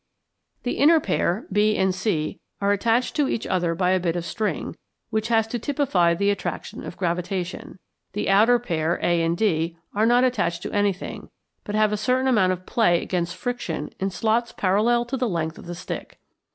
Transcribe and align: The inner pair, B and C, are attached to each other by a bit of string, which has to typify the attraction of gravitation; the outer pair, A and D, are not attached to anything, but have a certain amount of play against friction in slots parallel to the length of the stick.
The 0.63 0.79
inner 0.79 0.99
pair, 0.99 1.45
B 1.51 1.77
and 1.77 1.93
C, 1.93 2.39
are 2.59 2.71
attached 2.71 3.15
to 3.17 3.29
each 3.29 3.45
other 3.45 3.75
by 3.75 3.91
a 3.91 3.99
bit 3.99 4.15
of 4.15 4.25
string, 4.25 4.75
which 5.11 5.27
has 5.27 5.45
to 5.49 5.59
typify 5.59 6.15
the 6.15 6.31
attraction 6.31 6.83
of 6.83 6.97
gravitation; 6.97 7.77
the 8.13 8.27
outer 8.27 8.57
pair, 8.57 8.95
A 9.03 9.21
and 9.21 9.37
D, 9.37 9.77
are 9.93 10.07
not 10.07 10.23
attached 10.23 10.63
to 10.63 10.73
anything, 10.73 11.29
but 11.63 11.75
have 11.75 11.93
a 11.93 11.97
certain 11.97 12.27
amount 12.27 12.51
of 12.51 12.65
play 12.65 12.99
against 13.03 13.35
friction 13.35 13.91
in 13.99 14.09
slots 14.09 14.51
parallel 14.51 15.05
to 15.05 15.17
the 15.17 15.29
length 15.29 15.59
of 15.59 15.67
the 15.67 15.75
stick. 15.75 16.17